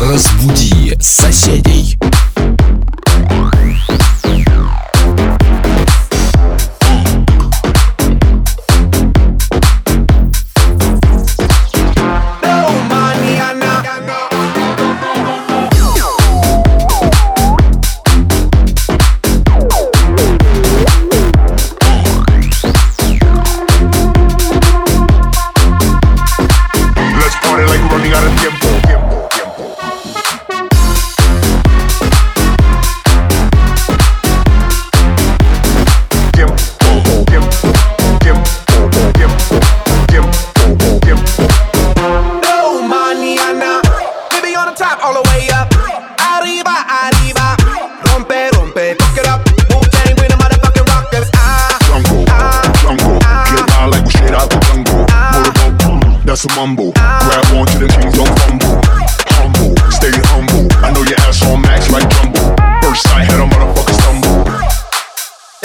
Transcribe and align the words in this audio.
Разбуди 0.00 0.96
соседей. 0.98 1.98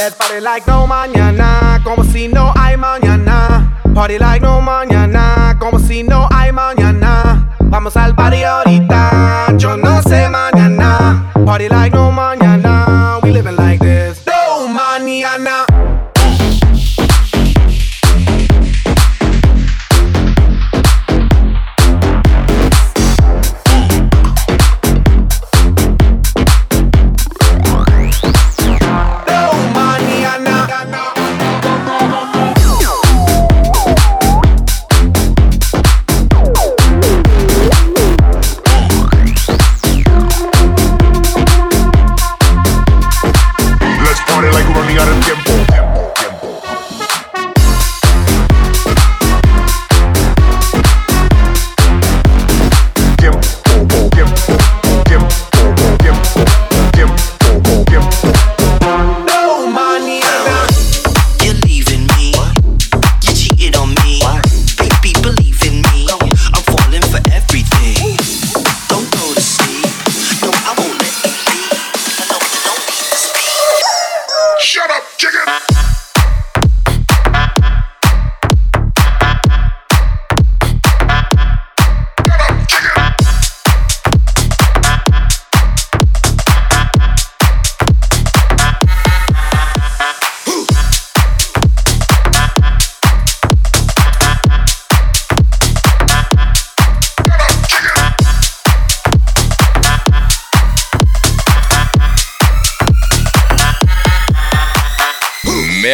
Let's 0.06 0.18
party 0.18 0.40
like 0.40 0.68
no 0.68 0.86
mañana. 0.86 1.82
Como 1.84 2.04
si 2.04 2.28
no 2.28 2.54
hay 2.56 2.78
mañana. 2.78 3.82
Party 3.96 4.20
like 4.20 4.40
no 4.40 4.62
mañana. 4.62 5.58
Como 5.58 5.80
si 5.80 6.04
no 6.04 6.30
hay 6.32 6.52
mañana. 6.52 7.50
Vamos 7.60 7.98
al 7.98 8.14
party 8.14 8.44
ahorita. 8.44 9.58
Yo 9.58 9.76
no 9.76 10.04
sé 10.04 10.30
mañana. 10.30 11.32
Party 11.44 11.70
like 11.70 11.96
no 11.96 12.12
mañana. 12.12 12.45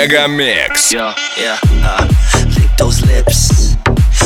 Мегамикс. 0.00 0.90
Yeah, 0.90 1.14
yeah. 1.36 1.58
Uh, 1.84 2.08
lick 2.56 2.70
those 2.78 3.04
lips, 3.04 3.76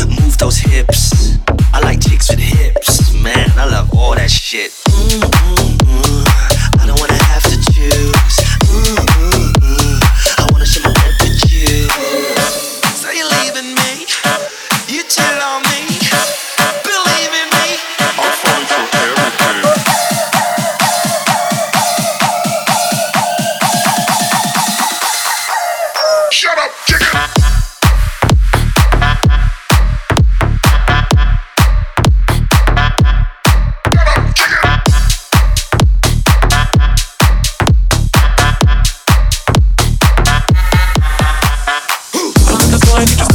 move 0.06 0.38
those 0.38 0.58
hips. 0.58 1.38
I 1.74 1.80
like 1.80 2.00
chicks 2.00 2.30
with 2.30 2.38
hips, 2.38 3.12
man. 3.14 3.50
I 3.56 3.66
love 3.66 3.92
all 3.94 4.14
that 4.14 4.30
shit. 4.30 4.70
Mm, 4.70 5.20
mm, 5.20 5.76
mm. 5.78 6.80
I 6.80 6.86
don't 6.86 7.00
wanna 7.00 7.14
have 7.14 7.42
to 7.42 7.72
choose. 7.72 8.13
Shut 26.45 26.59
up, 26.59 26.71
chicken! 26.85 27.09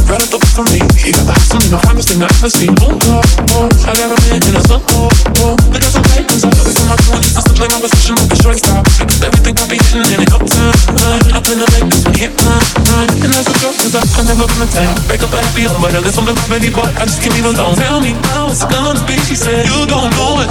Right 0.07 0.21
for 0.55 0.63
me. 0.71 0.79
You 1.03 1.11
got 1.11 1.27
the 1.27 2.03
thing 2.03 2.23
I've 2.23 2.31
ever 2.31 2.49
seen. 2.49 2.75
Oh, 2.79 2.95
oh, 2.95 3.21
oh, 3.51 3.67
I 3.87 3.95
got 3.95 4.07
a 4.07 4.21
man 4.23 4.39
in 4.39 4.55
a 4.55 4.61
sun. 4.61 4.81
Oh, 4.87 5.09
oh, 5.43 5.55
the 5.67 5.79
girls 5.79 5.95
are 5.95 6.03
playing 6.03 6.27
cause 6.27 6.45
I 6.45 6.47
love 6.47 6.67
it 6.67 6.75
so 6.79 6.85
much. 6.87 7.43
To 7.43 7.53
play 7.59 7.67
my 7.67 7.81
position, 7.81 8.15
make 8.15 8.31
a 8.31 8.41
short 8.41 8.57
stop. 8.57 8.85
Cause 8.85 9.23
everything 9.23 9.59
I'll 9.59 9.67
be 9.67 9.75
hitting 9.75 10.15
in 10.15 10.23
no 10.31 10.70
time. 10.97 11.21
I 11.33 11.39
plan 11.39 11.59
to 11.63 11.67
make 11.73 11.87
this 11.89 12.03
one 12.05 12.17
hit 12.17 12.33
mine. 12.43 13.09
And 13.23 13.31
that's 13.31 13.47
a 13.47 13.55
joke 13.59 13.77
cause 13.79 13.95
I, 13.95 14.03
I 14.03 14.21
never 14.27 14.45
been 14.47 14.63
a 14.63 14.69
time. 14.69 14.91
Break 15.07 15.23
up 15.23 15.33
and 15.33 15.47
feel, 15.55 15.73
but 15.79 15.95
I 15.95 16.01
guess 16.03 16.17
I'm 16.17 16.25
the 16.25 16.35
remedy, 16.47 16.69
but 16.69 16.89
I 16.99 17.05
just 17.07 17.21
can't 17.21 17.33
leave 17.35 17.47
alone. 17.47 17.75
Tell 17.75 17.99
me 18.01 18.13
how 18.33 18.51
it's 18.51 18.65
gonna 18.65 18.99
be. 19.07 19.17
She 19.27 19.35
said, 19.35 19.65
You 19.65 19.85
don't 19.87 20.11
know 20.15 20.41
what 20.41 20.49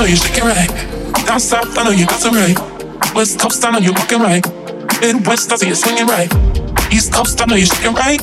know 0.00 0.08
you're 0.08 0.16
shaking 0.16 0.48
right. 0.48 0.72
Down 1.28 1.38
south, 1.38 1.76
I 1.76 1.84
know 1.84 1.90
you 1.92 2.06
got 2.06 2.18
some 2.18 2.34
right. 2.34 2.56
West 3.14 3.38
Coast, 3.38 3.62
I 3.64 3.70
know 3.70 3.78
you're 3.78 3.92
walking 3.92 4.20
right. 4.20 4.40
Midwest, 5.00 5.52
I 5.52 5.56
see 5.56 5.68
you 5.68 5.76
swinging 5.76 6.06
right. 6.06 6.32
East 6.90 7.12
Coast, 7.12 7.36
I 7.40 7.44
know 7.44 7.54
you're 7.54 7.68
shaking 7.68 7.92
right. 7.92 8.16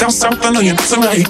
Down 0.00 0.10
south, 0.10 0.40
I 0.40 0.50
know 0.50 0.60
you're 0.64 0.78
some 0.78 1.04
right. 1.04 1.28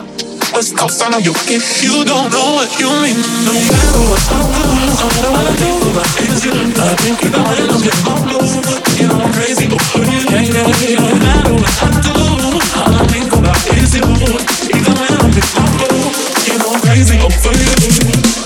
West 0.54 0.78
Coast, 0.78 1.02
I 1.02 1.10
know 1.10 1.18
you're 1.18 1.34
wicked. 1.34 1.58
You 1.82 2.06
don't 2.06 2.30
know 2.30 2.62
what 2.62 2.70
you 2.78 2.86
mean. 3.02 3.18
No 3.42 3.50
matter 3.50 3.98
what 4.06 4.22
I 4.30 4.46
do, 4.46 4.70
no 4.94 5.06
matter 5.10 5.30
what 5.34 5.42
I 5.42 5.54
do, 5.58 5.74
I 5.98 6.06
think 6.14 6.38
you. 6.46 6.52
I 6.54 6.94
think 7.02 7.18
you 7.18 7.30
know 7.34 7.50
it. 7.50 7.66
I'm 7.66 7.82
getting 7.82 8.06
all 8.06 8.22
blue. 8.22 8.46
You 8.94 9.06
know 9.10 9.18
I'm 9.18 9.32
crazy, 9.34 9.66
yeah, 9.66 10.38
yeah, 10.38 10.70
yeah. 10.70 11.02
No 11.02 11.18
matter 11.18 11.54
what 11.58 11.74
I 11.82 11.98
do, 11.98 12.14
all 12.14 12.94
I 12.94 13.02
think 13.10 13.32
about 13.34 13.58
is 13.74 13.90
you. 13.98 14.06
Even 14.06 14.94
when 14.94 15.10
I'm 15.18 15.34
in 15.34 15.46
my 15.50 15.66
blue, 15.74 16.14
you 16.46 16.54
know 16.62 16.70
I'm 16.70 16.80
crazy 16.80 17.18
over 17.18 17.52
you. 17.58 17.74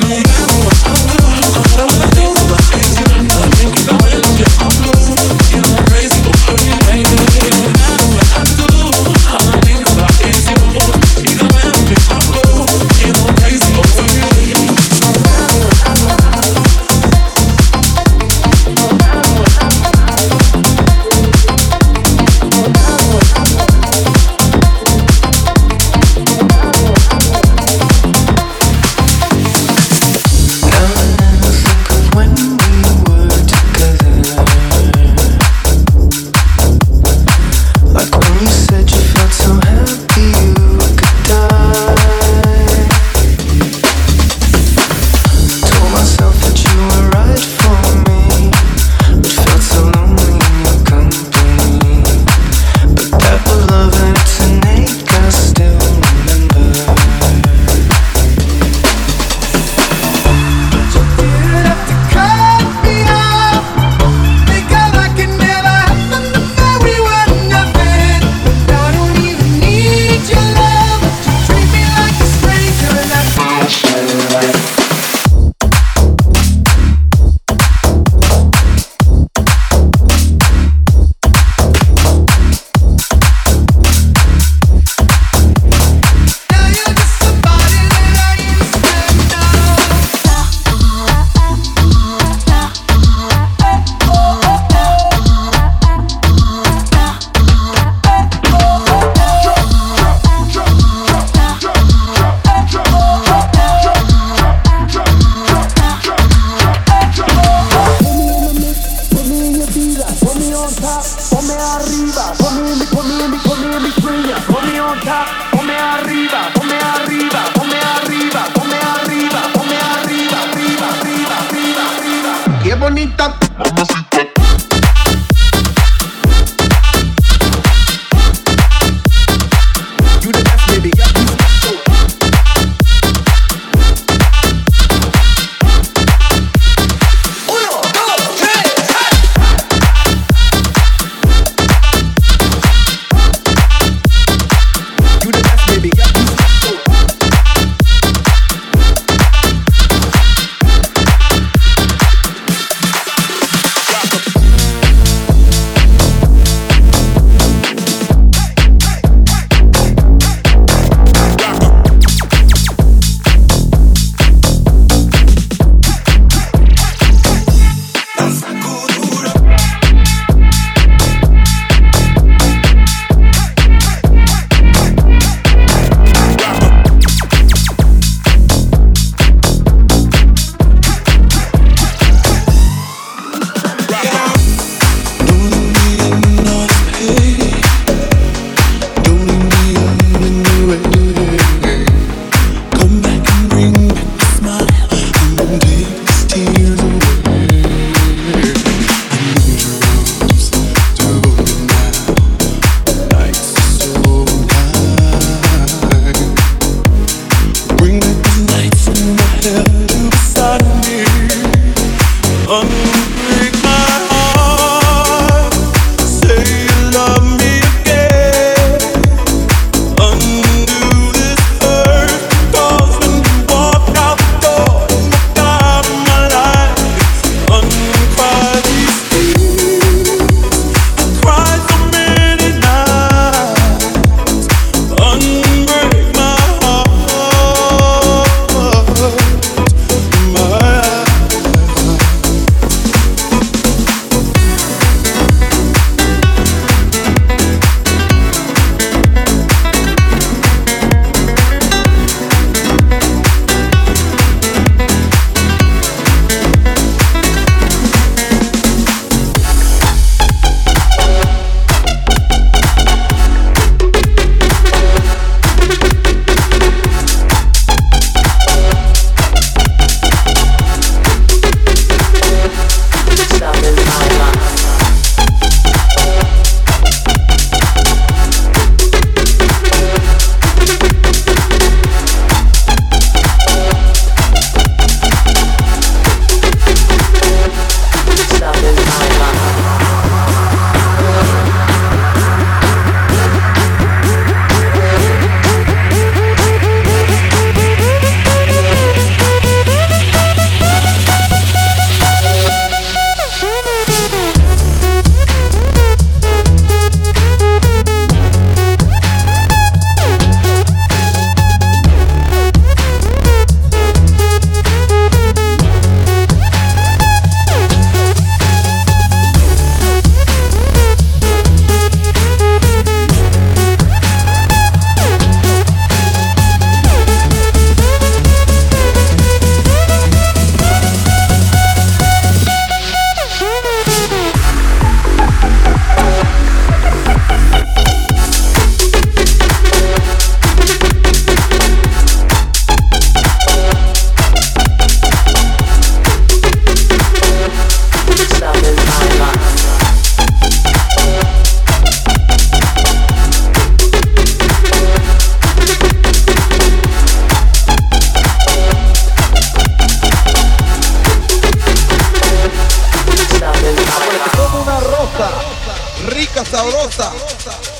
No 0.00 0.08
matter 0.08 0.53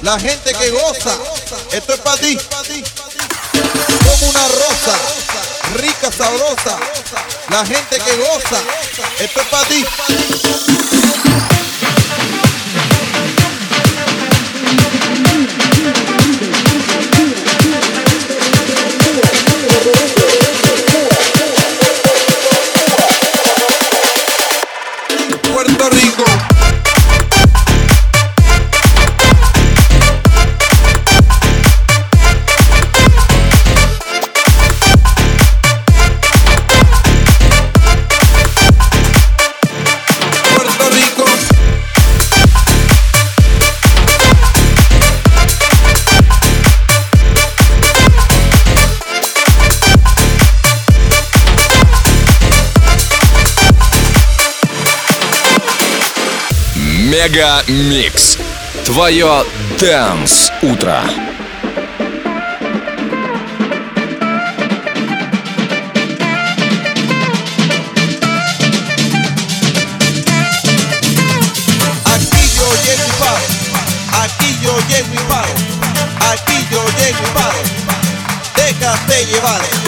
la 0.04 0.20
gente 0.20 0.52
que 0.52 0.70
goza. 0.70 1.18
Esto 1.72 1.94
es 1.94 2.00
para 2.00 2.16
ti. 2.18 2.38
Como 4.04 4.30
una 4.30 4.48
rosa, 4.48 4.94
rica, 5.76 6.12
sabrosa, 6.12 6.78
la 7.48 7.64
gente 7.66 7.98
que 7.98 8.16
goza. 8.16 8.60
Esto 9.18 9.40
es 9.40 9.46
para 9.48 9.66
ti. 9.66 9.84
твое 59.04 59.44
Дэнс 59.78 60.50
Утро. 60.62 60.98
llevaré. 79.34 79.83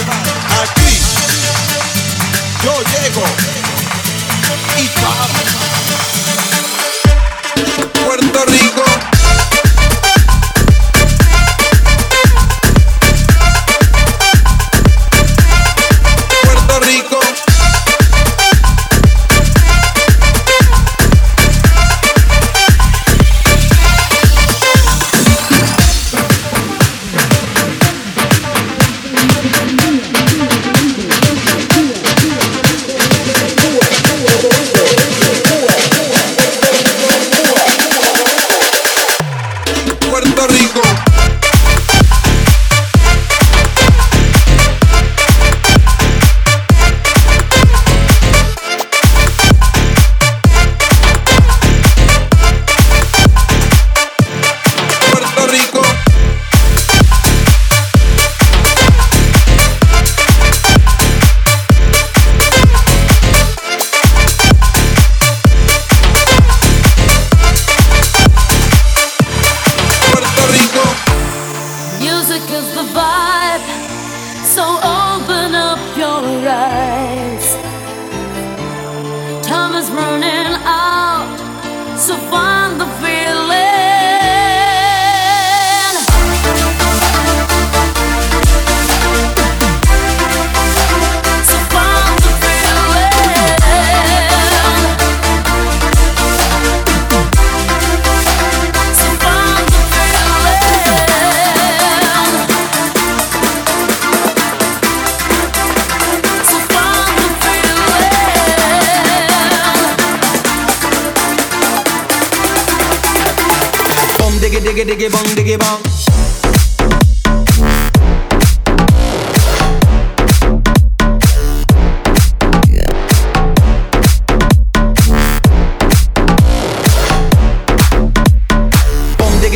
diggy 114.77 114.93
diggy 114.93 115.09
bong 115.09 115.29
diggy 115.35 115.57
bong. 115.57 115.81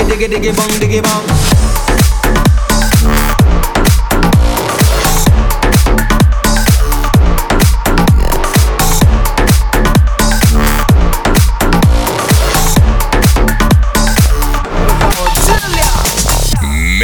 diggy 0.09 0.27
diggy 0.29 0.53
bong 0.57 0.73
diggy 0.81 1.01
bong. 1.03 1.40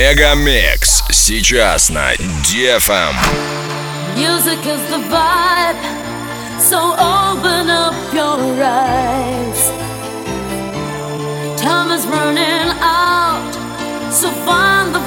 Мегамикс 0.08 1.02
сейчас 1.10 1.90
на 1.90 2.14
DFM. 2.14 3.16
Music 4.14 4.64
is 4.64 4.80
the 4.88 5.00
vibe, 5.10 5.82
so 6.60 6.92
open 6.92 7.68
up 7.68 7.92
your 8.14 8.38
eyes. 8.62 9.72
Time 11.60 11.90
is 11.90 12.06
running 12.06 12.70
out, 12.80 13.52
so 14.12 14.30
find 14.46 14.94
the 14.94 15.05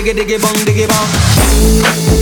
diggy 0.00 0.14
diggy 0.16 0.38
bong 0.40 0.64
diggy 0.64 0.86
bong. 0.88 2.19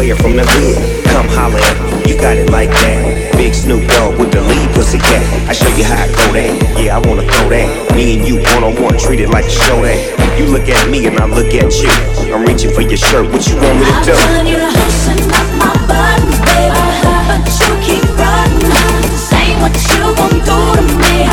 Player 0.00 0.16
from 0.16 0.34
the 0.34 0.44
hood. 0.48 1.04
Come 1.12 1.28
holler 1.28 1.60
you 2.08 2.16
got 2.16 2.36
it 2.36 2.48
like 2.50 2.70
that. 2.82 3.36
Big 3.36 3.52
Snoop 3.52 3.86
Dogg 3.94 4.18
with 4.18 4.32
the 4.32 4.40
lead 4.40 4.68
pussy 4.74 4.98
cat. 4.98 5.22
I 5.46 5.52
show 5.52 5.68
you 5.76 5.84
how 5.84 6.00
I 6.00 6.08
go 6.08 6.26
that. 6.32 6.52
Yeah, 6.80 6.96
I 6.96 7.00
wanna 7.04 7.22
throw 7.22 7.52
that. 7.52 7.68
Me 7.94 8.16
and 8.16 8.26
you 8.26 8.42
one 8.56 8.64
on 8.64 8.74
one, 8.80 8.96
treat 8.96 9.20
it 9.20 9.28
like 9.28 9.44
a 9.44 9.52
show 9.52 9.78
that. 9.84 10.00
You 10.40 10.50
look 10.50 10.66
at 10.72 10.88
me 10.88 11.04
and 11.04 11.20
I 11.20 11.26
look 11.28 11.52
at 11.52 11.70
you. 11.78 11.92
I'm 12.32 12.42
reaching 12.48 12.72
for 12.72 12.80
your 12.80 12.96
shirt. 12.96 13.28
What 13.30 13.44
you 13.46 13.54
want 13.60 13.76
me 13.78 13.86
to 13.86 13.94
do? 14.08 14.16
you 14.48 14.58
to 14.58 14.70
loosen 14.74 15.20
up 15.36 15.48
my 15.60 15.70
buttons, 15.84 16.38
baby, 16.48 16.82
but 17.28 17.46
you 17.46 17.70
keep 17.84 18.06
running. 18.16 19.04
Say 19.14 19.54
what 19.62 19.76
you 19.92 20.02
gon' 20.16 20.40
do 20.42 20.58
to 20.80 20.84
me, 20.98 21.28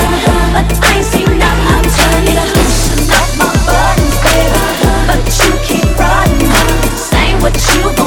but 0.52 0.68
I 0.68 1.00
ain't 1.00 1.08
seen 1.08 1.32
nothing. 1.40 1.72
I'm 1.74 1.88
telling 1.88 2.26
you 2.28 2.36
to 2.36 2.48
loosen 2.54 3.02
up 3.16 3.30
my 3.40 3.50
buttons, 3.66 4.18
baby, 4.22 4.62
but 5.08 5.24
you 5.26 5.52
keep 5.64 5.90
running. 5.96 6.54
Say 7.00 7.34
what 7.40 7.56
you 7.56 7.82
gon' 7.96 8.07